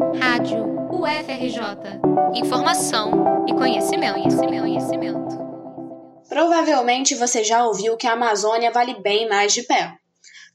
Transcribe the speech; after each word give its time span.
Rádio 0.00 0.64
UFRJ. 0.90 2.00
Informação 2.34 3.44
e 3.46 3.52
conhecimento, 3.52 4.14
conhecimento, 4.14 4.62
conhecimento. 4.62 5.38
Provavelmente 6.26 7.14
você 7.14 7.44
já 7.44 7.66
ouviu 7.66 7.98
que 7.98 8.06
a 8.06 8.14
Amazônia 8.14 8.70
vale 8.70 8.94
bem 9.02 9.28
mais 9.28 9.52
de 9.52 9.62
pé. 9.62 9.92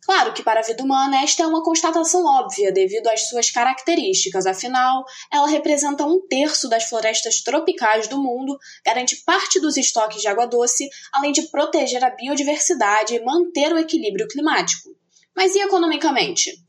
Claro 0.01 0.33
que 0.33 0.41
para 0.41 0.61
a 0.61 0.63
vida 0.63 0.83
humana 0.83 1.21
esta 1.21 1.43
é 1.43 1.47
uma 1.47 1.63
constatação 1.63 2.25
óbvia 2.25 2.71
devido 2.71 3.07
às 3.07 3.29
suas 3.29 3.51
características, 3.51 4.47
afinal, 4.47 5.03
ela 5.31 5.47
representa 5.47 6.05
um 6.05 6.19
terço 6.27 6.67
das 6.67 6.85
florestas 6.85 7.43
tropicais 7.43 8.07
do 8.07 8.17
mundo, 8.17 8.57
garante 8.83 9.23
parte 9.25 9.59
dos 9.59 9.77
estoques 9.77 10.21
de 10.21 10.27
água 10.27 10.47
doce, 10.47 10.89
além 11.13 11.31
de 11.31 11.43
proteger 11.43 12.03
a 12.03 12.09
biodiversidade 12.09 13.13
e 13.13 13.23
manter 13.23 13.71
o 13.71 13.77
equilíbrio 13.77 14.27
climático. 14.27 14.89
Mas 15.35 15.53
e 15.53 15.59
economicamente? 15.59 16.64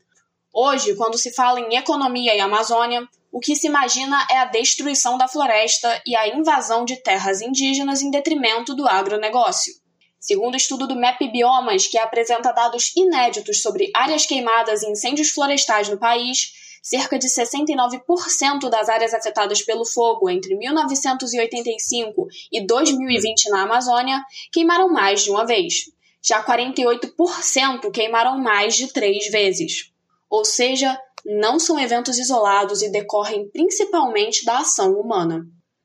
Hoje, 0.59 0.95
quando 0.95 1.19
se 1.19 1.31
fala 1.31 1.59
em 1.59 1.75
economia 1.75 2.35
e 2.35 2.39
Amazônia, 2.39 3.07
o 3.31 3.39
que 3.39 3.55
se 3.55 3.67
imagina 3.67 4.17
é 4.31 4.39
a 4.39 4.45
destruição 4.45 5.15
da 5.15 5.27
floresta 5.27 6.01
e 6.03 6.15
a 6.15 6.35
invasão 6.35 6.83
de 6.83 6.95
terras 6.95 7.41
indígenas 7.41 8.01
em 8.01 8.09
detrimento 8.09 8.73
do 8.73 8.87
agronegócio. 8.87 9.71
Segundo 10.19 10.55
o 10.55 10.57
estudo 10.57 10.87
do 10.87 10.99
MAP 10.99 11.31
Biomas, 11.31 11.85
que 11.85 11.99
apresenta 11.99 12.51
dados 12.51 12.91
inéditos 12.95 13.61
sobre 13.61 13.91
áreas 13.95 14.25
queimadas 14.25 14.81
e 14.81 14.89
incêndios 14.89 15.29
florestais 15.29 15.89
no 15.89 15.99
país, 15.99 16.53
cerca 16.81 17.19
de 17.19 17.27
69% 17.27 18.67
das 18.67 18.89
áreas 18.89 19.13
afetadas 19.13 19.61
pelo 19.61 19.85
fogo 19.85 20.27
entre 20.27 20.55
1985 20.55 22.27
e 22.51 22.65
2020 22.65 23.51
na 23.51 23.61
Amazônia 23.61 24.19
queimaram 24.51 24.89
mais 24.89 25.23
de 25.23 25.29
uma 25.29 25.45
vez. 25.45 25.91
Já 26.19 26.43
48% 26.43 27.91
queimaram 27.91 28.39
mais 28.39 28.75
de 28.75 28.87
três 28.87 29.27
vezes. 29.29 29.95
Ou 30.29 30.43
seja, 30.45 30.99
não 31.25 31.59
são 31.59 31.79
eventos 31.79 32.17
isolados 32.17 32.81
e 32.81 32.91
decorrem 32.91 33.49
principalmente 33.51 34.45
da 34.45 34.59
ação 34.59 34.93
humana. 34.93 35.41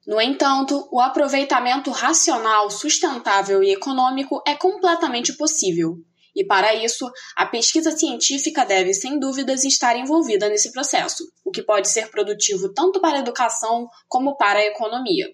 No 0.06 0.20
entanto, 0.20 0.88
o 0.90 1.00
aproveitamento 1.00 1.90
racional, 1.90 2.70
sustentável 2.70 3.62
e 3.62 3.72
econômico 3.72 4.42
é 4.46 4.54
completamente 4.54 5.36
possível. 5.36 5.96
E 6.34 6.44
para 6.44 6.74
isso, 6.74 7.10
a 7.36 7.46
pesquisa 7.46 7.90
científica 7.96 8.64
deve, 8.64 8.94
sem 8.94 9.18
dúvidas, 9.18 9.64
estar 9.64 9.96
envolvida 9.96 10.48
nesse 10.48 10.72
processo, 10.72 11.24
o 11.44 11.50
que 11.50 11.62
pode 11.62 11.88
ser 11.88 12.10
produtivo 12.10 12.72
tanto 12.72 13.00
para 13.00 13.18
a 13.18 13.20
educação 13.20 13.86
como 14.08 14.36
para 14.36 14.58
a 14.58 14.66
economia. 14.66 15.26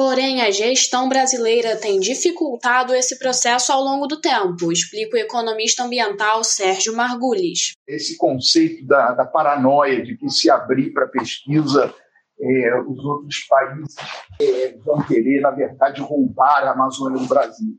Porém, 0.00 0.40
a 0.40 0.50
gestão 0.50 1.10
brasileira 1.10 1.76
tem 1.76 2.00
dificultado 2.00 2.94
esse 2.94 3.18
processo 3.18 3.70
ao 3.70 3.82
longo 3.82 4.06
do 4.06 4.18
tempo, 4.18 4.72
explica 4.72 5.14
o 5.14 5.20
economista 5.20 5.84
ambiental 5.84 6.42
Sérgio 6.42 6.96
Margulis. 6.96 7.74
Esse 7.86 8.16
conceito 8.16 8.86
da, 8.86 9.12
da 9.12 9.26
paranoia 9.26 10.02
de 10.02 10.16
que 10.16 10.30
se 10.30 10.48
abrir 10.48 10.94
para 10.94 11.06
pesquisa 11.06 11.94
é, 12.40 12.80
os 12.80 12.98
outros 13.04 13.46
países 13.46 13.94
é, 14.40 14.74
vão 14.78 15.02
querer, 15.02 15.42
na 15.42 15.50
verdade, 15.50 16.00
roubar 16.00 16.66
a 16.66 16.72
Amazônia 16.72 17.18
do 17.18 17.28
Brasil. 17.28 17.78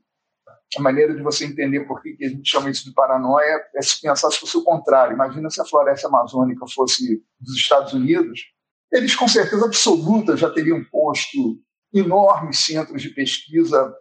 A 0.77 0.79
maneira 0.83 1.15
de 1.15 1.23
você 1.23 1.45
entender 1.45 1.87
por 1.87 2.03
que, 2.03 2.15
a 2.23 2.29
gente 2.29 2.47
chama 2.47 2.69
isso 2.69 2.85
de 2.85 2.93
paranoia 2.93 3.59
é 3.75 3.81
se 3.81 3.99
pensar 3.99 4.29
se 4.29 4.37
fosse 4.37 4.57
o 4.57 4.63
contrário. 4.63 5.15
Imagina 5.15 5.49
se 5.49 5.59
a 5.59 5.65
floresta 5.65 6.07
amazônica 6.07 6.67
fosse 6.71 7.19
dos 7.39 7.55
Estados 7.55 7.93
Unidos, 7.93 8.41
eles 8.93 9.15
com 9.15 9.27
certeza 9.27 9.65
absoluta 9.65 10.37
já 10.37 10.51
teriam 10.51 10.83
posto 10.91 11.59
enormes 11.93 12.59
centros 12.59 13.01
de 13.01 13.09
pesquisa 13.09 13.93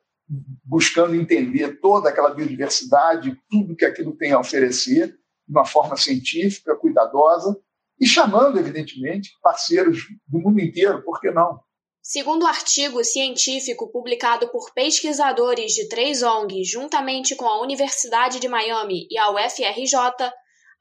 buscando 0.64 1.14
entender 1.14 1.80
toda 1.80 2.08
aquela 2.08 2.32
biodiversidade, 2.32 3.36
tudo 3.50 3.74
que 3.74 3.84
aquilo 3.84 4.16
tem 4.16 4.32
a 4.32 4.38
oferecer, 4.38 5.08
de 5.08 5.52
uma 5.52 5.64
forma 5.64 5.96
científica, 5.96 6.76
cuidadosa, 6.76 7.56
e 8.00 8.06
chamando, 8.06 8.58
evidentemente, 8.58 9.30
parceiros 9.42 10.04
do 10.26 10.38
mundo 10.38 10.60
inteiro, 10.60 11.02
por 11.02 11.20
que 11.20 11.30
não? 11.30 11.60
Segundo 12.02 12.44
o 12.44 12.46
artigo 12.46 13.04
científico 13.04 13.90
publicado 13.92 14.48
por 14.48 14.72
pesquisadores 14.72 15.72
de 15.72 15.86
três 15.88 16.22
ONGs, 16.22 16.70
juntamente 16.70 17.36
com 17.36 17.44
a 17.44 17.60
Universidade 17.60 18.40
de 18.40 18.48
Miami 18.48 19.06
e 19.10 19.18
a 19.18 19.30
UFRJ, 19.30 20.32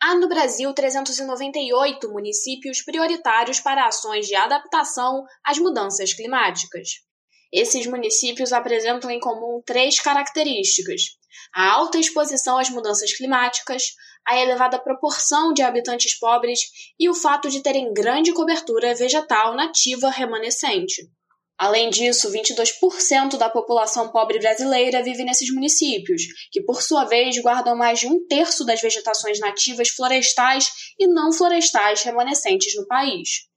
há 0.02 0.16
no 0.16 0.30
Brasil 0.30 0.74
398 0.74 2.10
municípios 2.10 2.82
prioritários 2.82 3.60
para 3.60 3.86
ações 3.86 4.28
de 4.28 4.36
adaptação 4.36 5.26
às 5.44 5.58
mudanças 5.58 6.14
climáticas. 6.14 7.09
Esses 7.52 7.88
municípios 7.88 8.54
apresentam 8.54 9.10
em 9.10 9.20
comum 9.20 9.62
três 9.66 10.00
características: 10.00 11.18
a 11.54 11.72
alta 11.72 11.98
exposição 11.98 12.58
às 12.58 12.70
mudanças 12.70 13.12
climáticas, 13.14 13.84
a 14.28 14.40
elevada 14.40 14.78
proporção 14.78 15.54
de 15.54 15.62
habitantes 15.62 16.18
pobres 16.20 16.60
e 17.00 17.10
o 17.10 17.14
fato 17.14 17.50
de 17.50 17.62
terem 17.64 17.92
grande 17.94 18.34
cobertura 18.34 18.94
vegetal 18.94 19.56
nativa 19.56 20.10
remanescente. 20.10 21.10
Além 21.58 21.90
disso, 21.90 22.32
22% 22.32 23.36
da 23.36 23.50
população 23.50 24.10
pobre 24.14 24.40
brasileira 24.40 25.04
vive 25.04 25.26
nesses 25.26 25.54
municípios, 25.54 26.22
que 26.52 26.62
por 26.62 26.82
sua 26.82 27.04
vez 27.04 27.38
guardam 27.42 27.76
mais 27.76 28.00
de 28.00 28.08
um 28.08 28.26
terço 28.28 28.64
das 28.64 28.82
vegetações 28.82 29.40
nativas 29.40 29.90
florestais 29.90 30.70
e 30.98 31.06
não 31.06 31.34
florestais 31.34 32.02
remanescentes 32.04 32.74
no 32.78 32.88
país. 32.88 33.49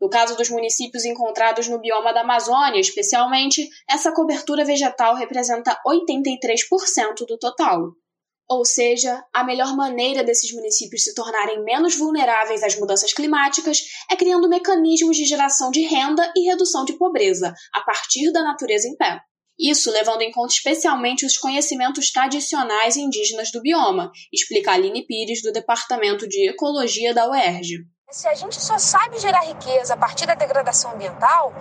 No 0.00 0.08
caso 0.08 0.36
dos 0.36 0.48
municípios 0.48 1.04
encontrados 1.04 1.68
no 1.68 1.80
bioma 1.80 2.12
da 2.12 2.20
Amazônia, 2.20 2.80
especialmente, 2.80 3.68
essa 3.88 4.12
cobertura 4.12 4.64
vegetal 4.64 5.14
representa 5.16 5.76
83% 5.86 7.26
do 7.26 7.36
total. 7.38 7.92
Ou 8.50 8.64
seja, 8.64 9.22
a 9.34 9.44
melhor 9.44 9.76
maneira 9.76 10.24
desses 10.24 10.50
municípios 10.54 11.04
se 11.04 11.14
tornarem 11.14 11.62
menos 11.62 11.96
vulneráveis 11.96 12.62
às 12.62 12.78
mudanças 12.78 13.12
climáticas 13.12 13.82
é 14.10 14.16
criando 14.16 14.48
mecanismos 14.48 15.16
de 15.16 15.26
geração 15.26 15.70
de 15.70 15.82
renda 15.82 16.32
e 16.34 16.48
redução 16.48 16.84
de 16.84 16.96
pobreza, 16.96 17.52
a 17.74 17.80
partir 17.82 18.32
da 18.32 18.42
natureza 18.42 18.88
em 18.88 18.96
pé. 18.96 19.20
Isso 19.58 19.90
levando 19.90 20.22
em 20.22 20.30
conta 20.30 20.54
especialmente 20.54 21.26
os 21.26 21.36
conhecimentos 21.36 22.10
tradicionais 22.10 22.96
indígenas 22.96 23.50
do 23.50 23.60
bioma, 23.60 24.10
explica 24.32 24.72
Aline 24.72 25.04
Pires, 25.04 25.42
do 25.42 25.52
Departamento 25.52 26.26
de 26.26 26.48
Ecologia 26.48 27.12
da 27.12 27.28
UERJ. 27.28 27.84
Se 28.10 28.26
a 28.26 28.34
gente 28.34 28.58
só 28.58 28.78
sabe 28.78 29.18
gerar 29.18 29.40
riqueza 29.40 29.92
a 29.92 29.96
partir 29.96 30.24
da 30.24 30.32
degradação 30.32 30.92
ambiental, 30.92 31.52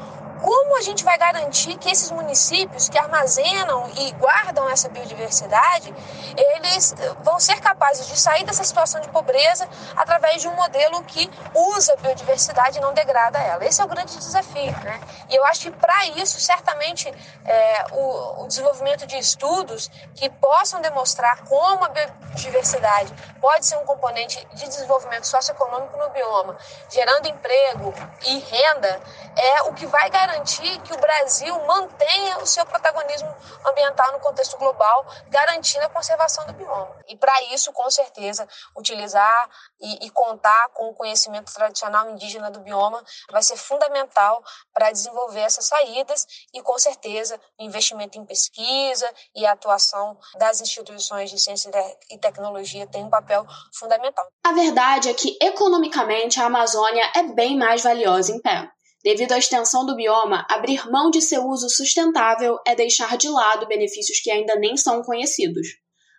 como 0.41 0.77
a 0.77 0.81
gente 0.81 1.03
vai 1.03 1.17
garantir 1.17 1.77
que 1.77 1.89
esses 1.89 2.11
municípios 2.11 2.89
que 2.89 2.97
armazenam 2.97 3.89
e 3.95 4.11
guardam 4.13 4.69
essa 4.69 4.87
biodiversidade, 4.89 5.93
eles 6.37 6.93
vão 7.23 7.39
ser 7.39 7.59
capazes 7.59 8.07
de 8.07 8.19
sair 8.19 8.43
dessa 8.43 8.63
situação 8.63 9.01
de 9.01 9.09
pobreza 9.09 9.67
através 9.95 10.41
de 10.41 10.47
um 10.47 10.55
modelo 10.55 11.03
que 11.03 11.29
usa 11.53 11.93
a 11.93 11.95
biodiversidade 11.97 12.77
e 12.77 12.81
não 12.81 12.93
degrada 12.93 13.39
ela? 13.39 13.65
Esse 13.65 13.81
é 13.81 13.85
o 13.85 13.87
grande 13.87 14.15
desafio, 14.15 14.71
né? 14.83 14.99
E 15.29 15.35
eu 15.35 15.45
acho 15.45 15.61
que 15.61 15.71
para 15.71 16.05
isso, 16.07 16.39
certamente, 16.39 17.11
é, 17.45 17.85
o, 17.93 18.43
o 18.43 18.47
desenvolvimento 18.47 19.07
de 19.07 19.17
estudos 19.17 19.89
que 20.15 20.29
possam 20.29 20.81
demonstrar 20.81 21.43
como 21.45 21.83
a 21.85 21.89
biodiversidade 21.89 23.13
pode 23.41 23.65
ser 23.65 23.77
um 23.77 23.85
componente 23.85 24.45
de 24.53 24.67
desenvolvimento 24.67 25.25
socioeconômico 25.25 25.97
no 25.97 26.09
bioma, 26.09 26.57
gerando 26.89 27.27
emprego 27.27 27.93
e 28.25 28.39
renda, 28.39 29.01
é 29.35 29.61
o 29.63 29.73
que 29.73 29.85
vai 29.85 30.09
garantir 30.09 30.26
garantir 30.27 30.81
que 30.81 30.93
o 30.93 30.97
Brasil 30.99 31.57
mantenha 31.65 32.39
o 32.39 32.45
seu 32.45 32.65
protagonismo 32.65 33.33
ambiental 33.65 34.11
no 34.11 34.19
contexto 34.19 34.57
global, 34.57 35.05
garantindo 35.29 35.85
a 35.85 35.89
conservação 35.89 36.45
do 36.45 36.53
bioma. 36.53 36.93
E 37.07 37.15
para 37.15 37.41
isso, 37.53 37.71
com 37.71 37.89
certeza, 37.89 38.47
utilizar 38.75 39.49
e, 39.79 40.05
e, 40.05 40.09
contar 40.09 40.69
com 40.73 40.89
o 40.89 40.93
conhecimento 40.93 41.53
tradicional 41.53 42.09
indígena 42.09 42.51
do 42.51 42.59
bioma 42.59 43.01
vai 43.31 43.41
ser 43.41 43.55
fundamental 43.55 44.43
para 44.73 44.91
desenvolver 44.91 45.41
essas 45.41 45.65
saídas 45.65 46.27
e, 46.53 46.61
com 46.61 46.77
certeza, 46.77 47.39
o 47.57 47.63
investimento 47.63 48.17
em 48.17 48.25
pesquisa 48.25 49.09
e 49.33 49.45
a 49.45 49.53
atuação 49.53 50.17
das 50.37 50.59
instituições 50.59 51.29
de 51.29 51.39
ciência 51.39 51.71
e 52.09 52.17
tecnologia 52.17 52.85
tem 52.87 53.05
um 53.05 53.09
papel 53.09 53.45
fundamental. 53.73 54.27
A 54.45 54.51
verdade 54.51 55.09
é 55.09 55.13
que, 55.13 55.37
economicamente, 55.41 56.39
a 56.41 56.45
Amazônia 56.47 57.11
é 57.15 57.23
bem 57.23 57.57
mais 57.57 57.83
valiosa 57.83 58.33
em 58.33 58.41
pé. 58.41 58.69
Devido 59.03 59.31
à 59.31 59.37
extensão 59.37 59.85
do 59.85 59.95
bioma, 59.95 60.45
abrir 60.49 60.89
mão 60.89 61.09
de 61.09 61.21
seu 61.21 61.45
uso 61.45 61.69
sustentável 61.69 62.57
é 62.65 62.75
deixar 62.75 63.17
de 63.17 63.29
lado 63.29 63.67
benefícios 63.67 64.19
que 64.19 64.31
ainda 64.31 64.55
nem 64.55 64.75
são 64.75 65.01
conhecidos. 65.03 65.67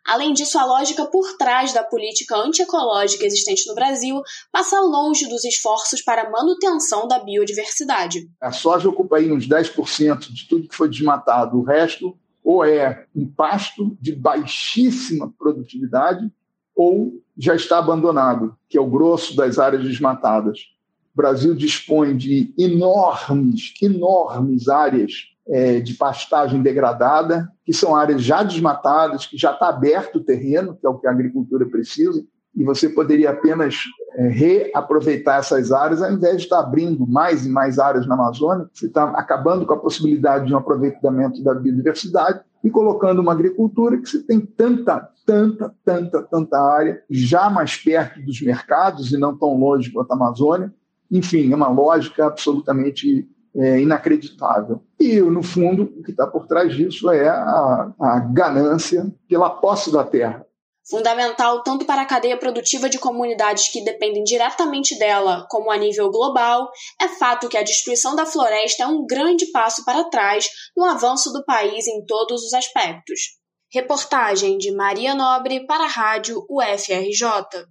Além 0.06 0.32
disso, 0.32 0.58
a 0.58 0.64
lógica 0.64 1.04
por 1.04 1.36
trás 1.36 1.74
da 1.74 1.84
política 1.84 2.34
antiecológica 2.36 3.26
existente 3.26 3.68
no 3.68 3.74
Brasil 3.74 4.22
passa 4.50 4.80
longe 4.80 5.28
dos 5.28 5.44
esforços 5.44 6.00
para 6.00 6.22
a 6.22 6.30
manutenção 6.30 7.06
da 7.06 7.18
biodiversidade. 7.18 8.26
A 8.40 8.50
soja 8.50 8.88
ocupa 8.88 9.18
aí 9.18 9.30
uns 9.30 9.46
10% 9.46 10.32
de 10.32 10.48
tudo 10.48 10.66
que 10.66 10.74
foi 10.74 10.88
desmatado. 10.88 11.58
O 11.58 11.62
resto 11.62 12.16
ou 12.42 12.64
é 12.64 13.04
um 13.14 13.26
pasto 13.26 13.94
de 14.00 14.14
baixíssima 14.14 15.30
produtividade 15.38 16.32
ou 16.74 17.12
já 17.36 17.54
está 17.54 17.78
abandonado, 17.78 18.56
que 18.66 18.78
é 18.78 18.80
o 18.80 18.88
grosso 18.88 19.36
das 19.36 19.58
áreas 19.58 19.82
desmatadas. 19.82 20.60
Brasil 21.18 21.52
dispõe 21.52 22.16
de 22.16 22.54
enormes, 22.56 23.74
enormes 23.82 24.68
áreas 24.68 25.12
é, 25.48 25.80
de 25.80 25.94
pastagem 25.94 26.62
degradada, 26.62 27.48
que 27.64 27.72
são 27.72 27.96
áreas 27.96 28.22
já 28.22 28.44
desmatadas, 28.44 29.26
que 29.26 29.36
já 29.36 29.52
está 29.52 29.68
aberto 29.68 30.16
o 30.16 30.24
terreno, 30.24 30.76
que 30.76 30.86
é 30.86 30.88
o 30.88 30.96
que 30.96 31.08
a 31.08 31.10
agricultura 31.10 31.66
precisa, 31.66 32.24
e 32.54 32.62
você 32.62 32.88
poderia 32.88 33.30
apenas 33.30 33.74
é, 34.14 34.28
reaproveitar 34.28 35.40
essas 35.40 35.72
áreas, 35.72 36.02
ao 36.02 36.12
invés 36.12 36.36
de 36.36 36.42
estar 36.44 36.60
abrindo 36.60 37.04
mais 37.04 37.44
e 37.44 37.48
mais 37.48 37.80
áreas 37.80 38.06
na 38.06 38.14
Amazônia, 38.14 38.68
você 38.72 38.86
está 38.86 39.10
acabando 39.10 39.66
com 39.66 39.74
a 39.74 39.78
possibilidade 39.78 40.46
de 40.46 40.54
um 40.54 40.58
aproveitamento 40.58 41.42
da 41.42 41.52
biodiversidade 41.52 42.42
e 42.62 42.70
colocando 42.70 43.20
uma 43.20 43.32
agricultura 43.32 43.98
que 43.98 44.08
você 44.08 44.22
tem 44.22 44.40
tanta, 44.40 45.08
tanta, 45.26 45.74
tanta, 45.84 46.22
tanta 46.22 46.60
área, 46.60 47.02
já 47.10 47.50
mais 47.50 47.76
perto 47.76 48.22
dos 48.22 48.40
mercados 48.40 49.12
e 49.12 49.16
não 49.16 49.36
tão 49.36 49.58
longe 49.58 49.90
quanto 49.90 50.12
a 50.12 50.14
Amazônia. 50.14 50.72
Enfim, 51.10 51.52
é 51.52 51.56
uma 51.56 51.68
lógica 51.68 52.26
absolutamente 52.26 53.28
é, 53.56 53.80
inacreditável. 53.80 54.82
E, 55.00 55.20
no 55.20 55.42
fundo, 55.42 55.84
o 55.84 56.02
que 56.02 56.10
está 56.10 56.26
por 56.26 56.46
trás 56.46 56.74
disso 56.74 57.10
é 57.10 57.28
a, 57.28 57.92
a 58.00 58.20
ganância 58.20 59.06
pela 59.28 59.50
posse 59.50 59.92
da 59.92 60.04
terra 60.04 60.44
fundamental 60.88 61.62
tanto 61.62 61.84
para 61.84 62.02
a 62.02 62.06
cadeia 62.06 62.36
produtiva 62.36 62.88
de 62.88 62.98
comunidades 62.98 63.68
que 63.68 63.84
dependem 63.84 64.24
diretamente 64.24 64.98
dela, 64.98 65.46
como 65.50 65.70
a 65.70 65.76
nível 65.76 66.10
global, 66.10 66.70
é 67.00 67.08
fato 67.08 67.48
que 67.48 67.58
a 67.58 67.62
destruição 67.62 68.16
da 68.16 68.24
floresta 68.24 68.84
é 68.84 68.86
um 68.86 69.04
grande 69.06 69.46
passo 69.52 69.84
para 69.84 70.04
trás 70.04 70.48
no 70.76 70.84
avanço 70.84 71.30
do 71.32 71.44
país 71.44 71.86
em 71.86 72.04
todos 72.06 72.42
os 72.42 72.54
aspectos. 72.54 73.20
Reportagem 73.70 74.56
de 74.56 74.74
Maria 74.74 75.14
Nobre 75.14 75.66
para 75.66 75.84
a 75.84 75.88
Rádio 75.88 76.42
UFRJ. 76.48 77.66